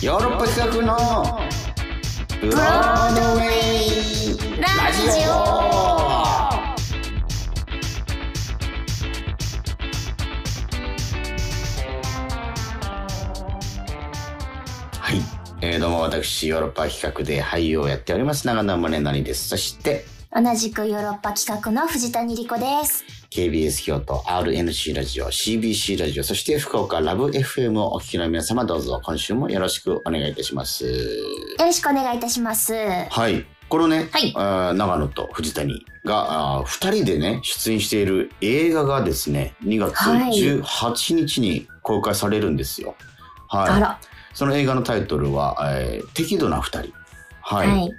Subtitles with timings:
[0.00, 1.40] ヨーロッパ企画の
[2.40, 5.32] ブロードウェイラジオ。
[15.00, 15.20] はい、
[15.62, 19.48] えー、どうも私ヨーロッパ企画で俳優をやっております長野宗成です。
[19.48, 20.04] そして。
[20.32, 23.17] 同じくヨーロッパ企画の藤谷莉子です。
[23.30, 30.86] KBS 京都 RNC ラジオ CBC ラジオそして福岡ラブ FM をお聞きの皆様どうぞ今週もよろしくお願いいたします。
[30.86, 30.92] よ
[31.58, 32.74] ろしくお願いいたします。
[32.74, 33.44] はい。
[33.68, 34.32] このね、はい。
[34.74, 40.32] 長野と藤谷があー二人でね出演している映画がですね2月はい。
[40.32, 42.94] 18日に公開されるんですよ。
[43.48, 44.00] はい、あら、
[44.32, 46.92] その映画のタイトルは「えー適度な二人」
[47.42, 47.92] はい、はい。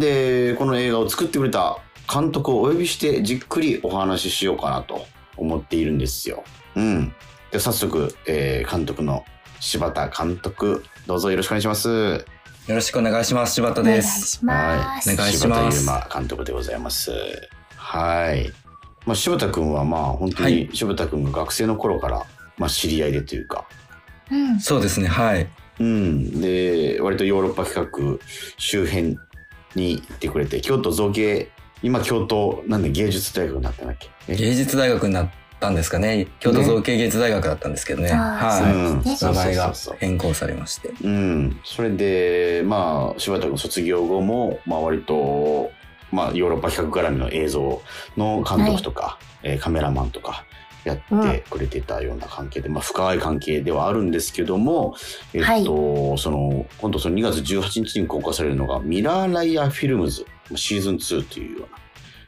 [0.00, 1.78] でこの映画を作ってくれた
[2.12, 6.44] 監督をお呼びしてじっくりお話ししようかなと思っているんですよ。
[6.76, 7.14] うん。
[7.50, 9.24] で早速、えー監督の
[9.60, 12.24] 柴田監督どうぞよろしくお願いします。
[12.66, 13.54] よろしくお願いします。
[13.54, 14.38] 柴田お願いです。
[14.38, 15.12] します。
[15.12, 17.12] お願いし柴田ます優馬監督でございます。
[17.76, 18.52] はい。
[19.06, 22.26] まあ柴田君はまあ本当にはい柴田君が学生の頃から
[22.58, 23.66] まあ知り合いでというか、
[24.30, 24.60] うん。
[24.60, 25.08] そうですね。
[25.08, 25.48] はい。
[25.80, 26.40] うん。
[26.40, 28.18] で割とヨーロッパ企画
[28.58, 29.18] 周辺
[29.74, 31.50] に行ってくれて京都造形
[31.84, 34.08] 今京都なんで芸術大学になったんだっけ？
[34.28, 34.36] え？
[34.36, 36.26] 芸術大学になったんですかね。
[36.40, 38.10] 京都造形芸術大学だったんですけどね。
[38.10, 39.34] あーはうんそうですねい。
[39.34, 40.90] 名前がそうそうそう変更されまして。
[41.04, 45.70] うん、それでまあ柴田君卒業後も、まあ、割と、
[46.10, 47.82] まあ、ヨーロッパ企画絡みの映像
[48.16, 50.46] の監督とか、えーカメラマンとか
[50.84, 54.94] やってくれてたような関係で、まあ、深い関係ではあるんですけども、
[55.32, 61.78] えっとその今度その2月18日に公開されるのがミラーライアーフィルムズシーズン2というような、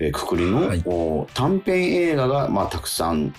[0.00, 3.34] えーくくりの、はいお短編映画が、まあ、たくさん、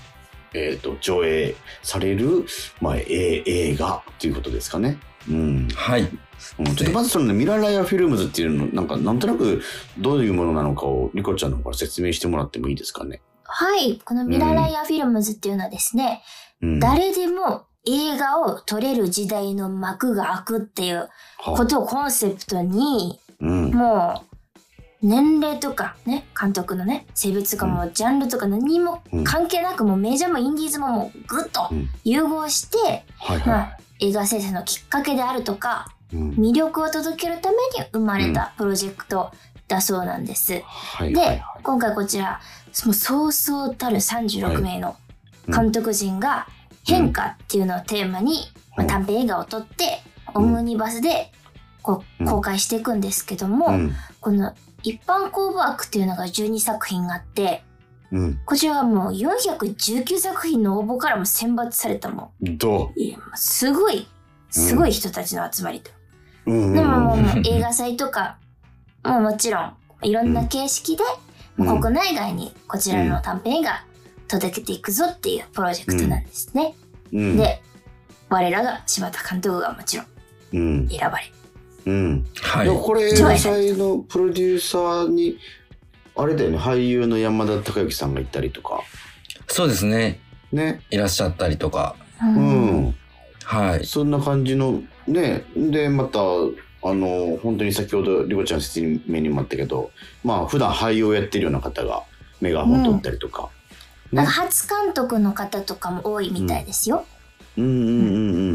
[0.54, 2.46] えー、と上映される、
[2.82, 5.00] まあ、えー映画ということですかね。
[5.30, 6.02] うんはい。
[6.02, 6.20] うん
[6.76, 9.62] ちょっとまずそのね、ミラーライアーフィルムズっていうの、なんか、なんとなく
[9.98, 13.22] どういうものなのかを、リコちゃんの方から説明してもらってもいいですかね。
[13.52, 14.00] はい。
[14.06, 16.22] このミラライアフィルムズっていうのはですね、
[16.62, 16.80] うん。
[16.80, 23.72] 誰でも映画を撮れる時代の幕が開くっていうはことをコンセプトに、うん。
[23.72, 24.30] もう、
[25.02, 39.32] 年齢とかね、監督のね、性別とかもジャンルとか何も関係なく、もうメジャーもインディーズももうぐっとうん融合して、はいまはあ、映画制作のきっかけであるとか、魅力を届けるために生まれたプロジェクト
[39.68, 40.52] だそうなんです。
[40.54, 40.64] で。
[41.62, 42.40] 今回こちら、
[42.86, 44.96] もうそうそうたる36名の
[45.48, 46.48] 監督陣が
[46.86, 48.40] 変化っていうのをテーマに、
[48.78, 50.02] まあ、短編映画を撮って、
[50.34, 51.32] オムニバスで
[51.82, 53.92] こううん公開していくんですけども、うん。
[54.20, 54.54] この
[54.84, 57.64] 一般公募枠っていうのが12作品あって、
[58.12, 58.40] うん。
[58.46, 64.08] こちらはもう419作品の応募からも選抜されたもどう、すごい、
[64.50, 65.92] すごい人たちの集まりと。
[66.46, 66.74] ううん。
[66.74, 68.38] でももう映画祭とか、
[69.04, 71.29] もうもちろん、いろんな形式で、うん
[71.66, 73.86] 国内外にこちらの短編映画
[74.28, 76.76] 届けていくぞっていうプロジェクトなんですね。
[77.12, 77.38] うん。
[77.38, 77.62] で、
[78.30, 80.06] 我らが柴田監督がもちろん
[80.54, 80.88] うん。
[80.88, 81.32] 選ばれ。
[81.86, 82.28] うん。
[82.42, 85.38] はいや、これ、映画祭のプロデューサーに、
[86.16, 88.82] あれだよね、俳優の山田孝之さんがいたりとか。
[89.48, 90.20] そうですね。
[90.52, 90.82] ね。
[90.92, 91.96] いらっしゃったりとか。
[92.22, 92.96] ううん。
[93.44, 93.86] はい。
[93.86, 95.44] そんな感じの、ね。
[95.56, 96.20] で、また、
[96.82, 99.92] あの、本当に先ほど、りこちゃん説明にもあったけど、
[100.24, 102.04] まあ、普段俳優をやってるような方が、
[102.40, 103.50] メガホン取ったりとか。
[104.12, 107.06] なんか初監督の方とかも多いみたいですよ。
[107.58, 107.88] うんうんうんう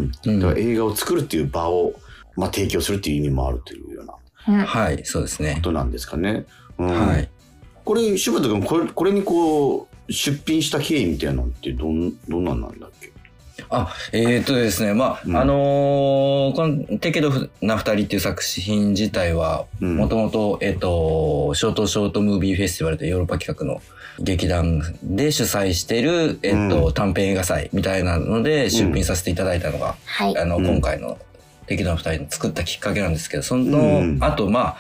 [0.03, 0.13] ん。
[0.27, 1.95] うんだから映画を作るっていう場を、
[2.37, 4.19] まあ、提供するっていう意味もあるというようなこ
[4.49, 5.05] うんはい。
[5.05, 5.61] そうですね。
[5.63, 6.47] となんですかね。
[6.79, 7.29] うん、はい。
[7.85, 13.13] これ、柴田君、これ、これにこう、出品した経緯みたいなのってどん、どんなんなんだっけ？
[13.77, 14.95] あ、えー、とですね。
[14.95, 15.37] まあ、うん。
[15.37, 17.31] あのーこの、適度
[17.61, 19.97] な二人っていう作品自体は、うん。
[19.97, 23.83] もともと、えっ、と、ショートショートムービーフェスティバルというヨーロッパ企画の
[24.21, 26.93] 劇団で主催している、えっ、と、うん。
[26.93, 30.39] 短編映画祭みたいなので出品させていただいたのが、はい。
[30.39, 30.67] あの、うん。
[30.67, 31.19] 今回の
[31.67, 34.19] 適度な二人の作ったきっかけなんですけど、そうん。
[34.19, 34.77] の、あと、まあ、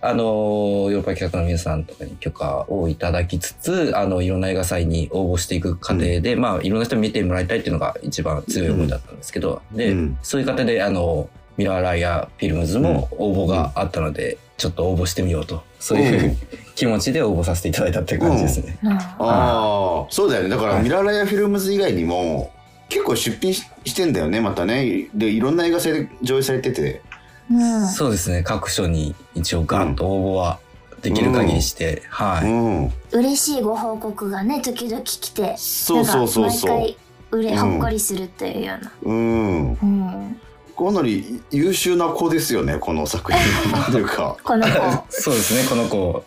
[0.00, 10.18] あの、ヨーロッパ企画の皆さんとかに許可をいただきつつ、あの、いろんな映画祭に応募していく過程で、まあ、いろんな人に見てもらいたいっていうのが一番強い思いだったんですけど、で、うん。
[10.22, 16.36] そういう過程で、あの、ミラーライアフィルムズも応募があったので、ちょっと応募してみようと、そういう
[16.76, 18.78] 気持ちで応募させていただいたっていう感じですね。
[18.84, 18.92] うん。
[18.92, 20.48] ああ、そうだよね。
[20.48, 20.82] だから、はい。
[20.84, 22.52] ミラーライアフィルムズ以外にも、
[22.88, 25.08] 結構出品ししてんだよね、またね。
[25.14, 27.02] で、いろんな映画祭で上映されてて。
[27.50, 30.58] うんそうですね、各所に一応ガンと応募は
[31.02, 32.50] できる限りして、はい。
[32.50, 32.54] う
[32.86, 32.92] ん。
[33.12, 36.96] 嬉しいご報告がね、時々来て、そうそうそうそう毎回、
[37.30, 38.92] うれ、ほっこりするというような。
[39.02, 39.72] うん。
[39.72, 40.40] うん。
[40.76, 43.40] かなり優秀な子ですよねこの作品
[43.72, 43.80] は。
[43.80, 45.04] なんていうか この子。
[45.10, 46.24] そうですね、この子。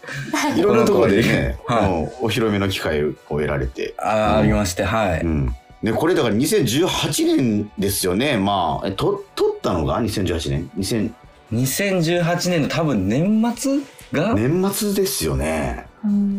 [0.57, 1.91] いろんなところでね、はい
[2.21, 3.93] お披露目の機会を得られて。
[3.97, 5.21] あーありまして、はい。
[5.21, 5.55] うん。
[5.83, 8.37] で、これだから2018年ですよね。
[8.37, 11.11] まあ、え、と、撮ったのが2018年 ?2000、
[11.53, 13.79] 2018年の多分年末
[14.11, 15.87] が、年末ですよね。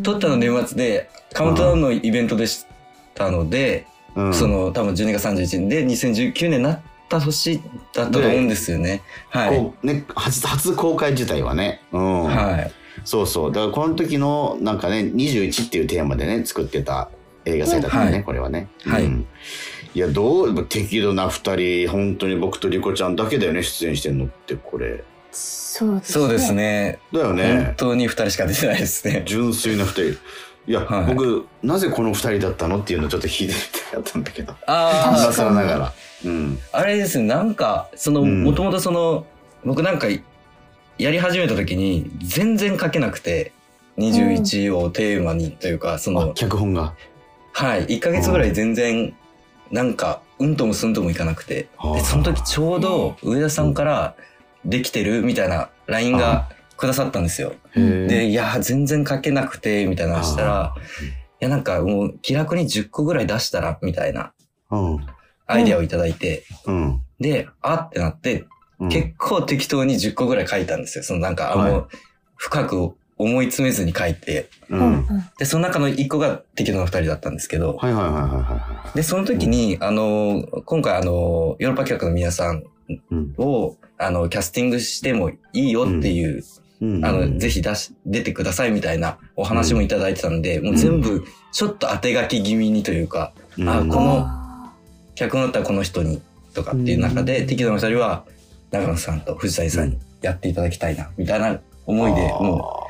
[0.03, 2.65] 撮ったの年末で、カウントダウンのイベントでし
[3.15, 3.85] たので、
[4.15, 4.33] うん。
[4.33, 6.79] その多分12月31日で2019年になっ
[7.09, 7.61] た年
[7.93, 9.01] だったと思うんですよね。
[9.29, 9.57] はい。
[9.57, 11.81] こうね、初、初公開自体はね。
[11.91, 12.23] うん。
[12.23, 12.71] はい。
[13.03, 13.51] そうそう。
[13.51, 17.09] だからこの時のなんかね、21っていうテーマでね、作ってた
[17.45, 18.69] 映画祭だったね、はいこれはね。
[18.85, 19.27] はいうん
[19.95, 25.03] いや、どう、適度な二人、本当に僕とリコちゃんだけだよね、出演してんのって、これ。
[25.31, 26.13] そうですね。
[26.13, 26.99] そうですね。
[27.11, 27.73] だよ本ね。
[27.77, 29.21] 当に2人しか出てないですね。
[29.27, 30.03] 純粋な二人。
[30.65, 33.59] いや、はい僕、なぜこの二人だったのっていうのをちょっと聞いてみ
[33.91, 34.55] たかったんだけど。
[34.65, 35.93] あ今確かに更ながら。
[36.25, 36.59] うん。
[36.71, 39.27] あ、あれですね、なんか、その、うんもともとその、
[39.63, 40.07] 僕なんか、
[40.97, 43.51] やり始めた時に、全然書けなくて、
[43.99, 46.95] 21をテーマにというか、そあの、、脚本が。
[47.53, 49.15] はい、1ヶ月ぐらい全然、
[49.71, 54.15] なんか、うんともすんともいかなくて、で、その時ちょうど上田さんから、
[54.65, 57.53] できてるみたいな LINE がくださったんですよ。
[57.75, 60.75] で、いや、全然書けなくて、みたいなのしたら、
[61.41, 64.33] いや、なんかもう気楽に10個ぐらい出したら、みたいな
[64.71, 65.05] うん。
[65.45, 67.01] アイデアをいただいて、うん。
[67.19, 68.45] で、あってなって、
[68.79, 68.89] うん。
[68.89, 71.03] 結構適当に10個ぐらい書いたんですよ。
[71.03, 71.87] そのなんか、あはいもう、
[72.35, 74.49] 深く思い詰めずに書いて。
[74.69, 74.77] う。
[74.77, 75.07] うんん。
[75.37, 82.99] で、その中の1個が適当な2人だったんですけど、はいはいはいはいはで、その時に、あの、今回あの、ヨーロッパ企画の皆さんい。
[83.11, 83.33] うん。
[83.37, 86.43] を、あの、キャスティングしてもいいよっていう、
[86.81, 94.73] うんあの、ぜひ出し、出てくださいみたいなお話もいただいてたので、もう全部、ちょっと当て書き気味にというか、うんあこのあ
[95.15, 96.21] 客のだったらこの人に
[96.55, 98.25] とかっていう中で、うん適度な2人は、
[98.71, 102.82] 長野さんと藤谷さんにやっていただきたいな、みたいな思いで、もう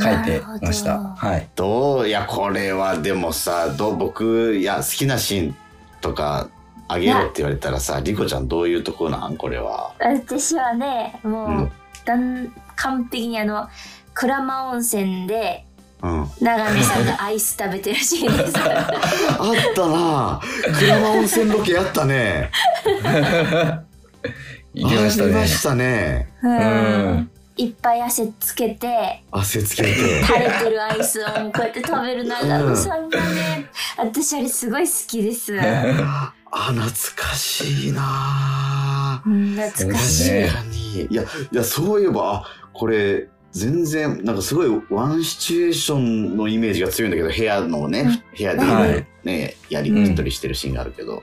[0.00, 0.98] 書いてました。
[1.16, 1.48] はい。
[1.56, 2.08] どう？
[2.08, 3.96] いやこれはでもさどう？
[3.96, 5.56] 僕いや好きなシーン
[6.00, 6.48] とか
[6.88, 9.36] あげろって言われたらさリコちゃんどういうとこなん？
[9.36, 9.94] これは。
[10.00, 11.72] 私はね、もう、うん
[12.04, 13.68] だん完璧にあの、
[14.14, 15.64] 鞍馬温泉で、
[16.02, 18.50] うん、あ長野さんがアイス食べてるシーンです。
[18.58, 18.58] っ
[19.74, 20.40] たな
[20.76, 22.50] 車温泉ロケやったね。
[24.74, 25.46] 行きましたねありま。
[25.46, 26.32] したね。
[26.42, 27.30] ううんん。
[27.56, 29.94] いっぱい汗つけて、汗つけて。
[30.24, 33.68] 垂れてるアイスをこうやって食べる長野さんがね、
[33.98, 35.58] 私あれすごい好きです。
[35.60, 36.84] あ懐
[37.16, 40.32] かしいなうん、懐かしい。
[40.32, 41.06] ね確かに。
[41.10, 41.26] いや、い
[41.56, 51.22] や、そういえば、あこれ、全然、なんかすごいワンシチュエーションのイメージが強いんだけど、部屋のね、部屋ではいね、やりとりしてるシーンがあるけど、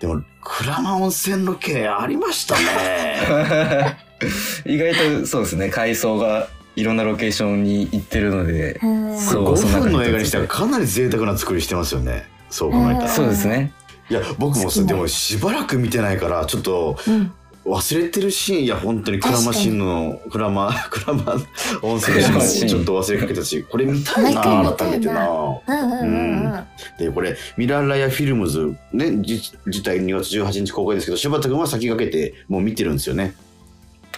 [0.00, 3.98] でも、鞍馬温泉ロケありましたね。
[4.66, 12.28] 意外とそうですね、階層がいろんなロケーションに行ってるので、うんそうそんな5感じ分の映画にしてはかなり贅沢な作りしてますよね。
[12.48, 13.08] そう考えたら。
[13.08, 13.72] そうですね。
[14.08, 17.32] いや、僕もでもしばらく見てないから、ちょっと、うん。
[17.66, 21.34] 忘れてるシーン、いや、本当に鞍馬シーンの、鞍馬、鞍馬
[21.82, 25.28] 温泉のシーンもちょっと忘れかけたし、これ見たいな、改めてな。
[25.28, 26.64] うんうんうんうん。
[26.98, 33.34] で、これ、ミララヤフィルムズ、ね、じ自体2月18日公開ですけど、柴田君は先駆けて、もう見てるんですよね。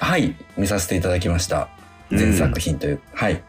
[0.03, 1.69] はい、見させていただきました。
[2.11, 3.01] 全作品という。
[3.15, 3.41] はい。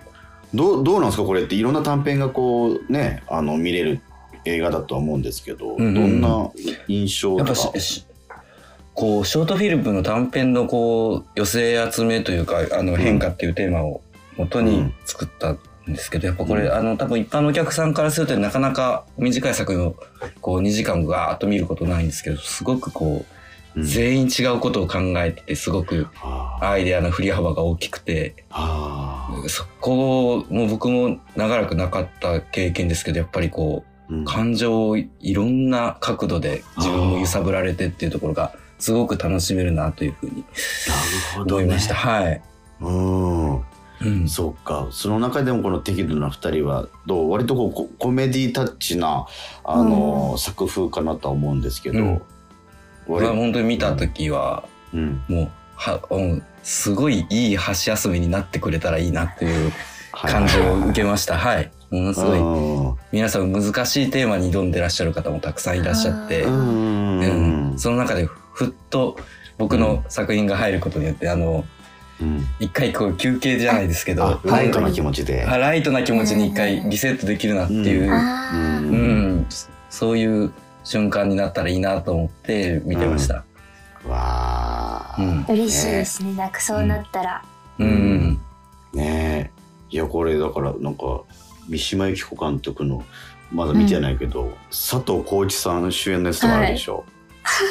[0.54, 4.02] どう、どうなんですかこれって、いろんな短編がこう、ね、あの、見れる
[4.46, 6.52] 映画だとは思うんですけど、うんうんどんな
[6.88, 7.54] 印象とか。
[8.94, 14.02] こうショートフィルムの短編のこう寄せ集めというかあの変化っていうテーマを
[14.38, 19.96] 元に作ったんですけど、やっぱこれ、うんあの多分一般のお客さんからするとなかなか短い作品を
[20.42, 23.26] こう2時間ガーッと見ることないんですけどすごくこう、うん
[23.78, 26.08] 全員違うことを考えててすごく
[26.62, 40.44] アイデアの振り幅が大きくてあそこも僕も長らくなかった経験ですけどやっぱりこう感情をいろんな角度で自分も揺さぶられてっていうところがすごく楽しめるなというふうに。
[41.38, 41.96] 思いました。
[41.96, 42.42] はい。
[42.82, 43.56] うん。
[43.56, 43.62] う
[44.06, 44.90] ん、そうか。
[44.92, 47.32] その中でもこの適度な二人は、どう？
[47.32, 49.26] 割とこうココメディタッチな、
[49.64, 52.22] あの、作風かなとは思うんですけど、うん
[53.08, 55.22] 割まあ本当に見た時はうん。
[55.28, 59.72] もうは、うん、すごいいい箸休めになってくれたらいいなっていう
[60.12, 61.38] 感じを受けました。
[61.38, 61.72] はい。
[61.90, 67.80] ものすごいうん皆さん難しいテーマに挑んでらっしゃる方もたくさんいらっしゃって、ううんん。
[67.80, 69.18] その中でふっと
[69.58, 71.66] 僕の作品が入ることによってあの
[72.22, 72.46] うん。
[72.60, 75.44] 一回こう休憩じゃないですけどあ、ライトな気持ちで。
[75.44, 79.48] あライトな気持ちに一回リセットできるなっていう、うんあううんん、
[79.90, 80.52] そういう
[80.84, 83.44] 瞬間になったらいいなと思って見てました。
[84.08, 86.34] わあ、うん嬉しいですね。
[86.34, 87.44] なんかそうなったら。
[87.80, 88.40] うん。
[88.94, 89.52] ねえ
[89.90, 91.24] いやこれだからなんか
[91.70, 93.04] 三島由紀子監督の
[93.52, 97.06] まだ見てないけど、佐藤浩市さん主演のやつとかあるでしょ、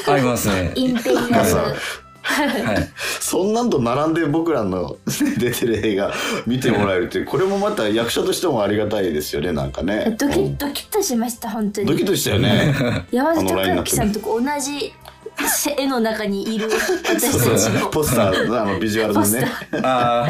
[0.09, 0.73] ありますね。
[0.77, 1.77] インペリアル。
[2.23, 2.89] はい。
[3.21, 4.97] そんなんと並んで僕らの
[5.39, 6.13] 出てる映画
[6.47, 10.15] 見てもらえるってこれもまた役者としてもありがたいですよねなんかね。
[10.19, 11.87] ドキドキッとしました本当に。
[11.89, 13.07] ドキッとしたよね。
[13.11, 14.93] 山田あのラインナップ孝之さんと同じ
[15.77, 19.49] 絵の中にいる私たちのポスターあのビジュアルのね。
[19.83, 20.29] あ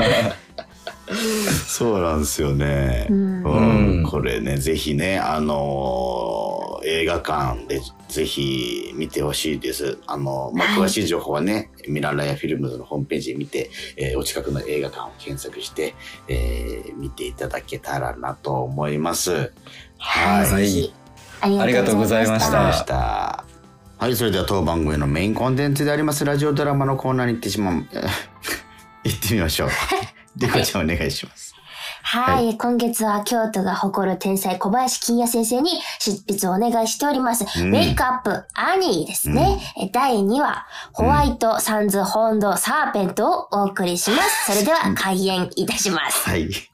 [1.67, 3.07] そうなんですよね。
[3.11, 9.99] うんうんうんこれね、ぜひね、あのー映画館でぜひ見てほしいです。
[10.07, 15.95] あのーまあ、はい詳しい情報はね、ミララヤフィルムズのホームページ見て、えーお近くの映画館を検索して、
[16.29, 19.53] えー見ていただけたらなと思います。
[19.99, 20.51] はい。
[20.51, 20.93] はい
[21.41, 22.97] ありがとうございましありがとうございましたた。
[22.97, 23.53] わかりました。
[24.03, 27.87] はい、それでは当番組のメインコンテンツでありますラジオドラマのコーナーに行ってしまう、
[29.05, 29.69] 行ってみましょう。
[30.37, 31.55] でこちゃんお願いします。
[32.05, 37.45] はい、今月は京都が誇る天才小林金也先生に執筆をお願いしております。
[37.61, 39.61] うんウェイクアップアニーですね。
[39.81, 44.53] え第2話、ホワイトサンズホンドサーペントをお送りします。
[44.53, 46.29] それでは開演いたします。
[46.29, 46.72] はい。